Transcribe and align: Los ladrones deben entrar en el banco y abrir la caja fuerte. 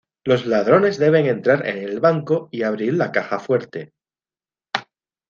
Los 0.23 0.47
ladrones 0.47 0.97
deben 0.97 1.27
entrar 1.27 1.63
en 1.67 1.77
el 1.77 1.99
banco 1.99 2.49
y 2.51 2.63
abrir 2.63 2.95
la 2.95 3.11
caja 3.11 3.37
fuerte. 3.37 3.93